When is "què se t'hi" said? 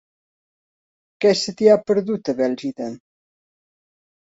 1.25-1.69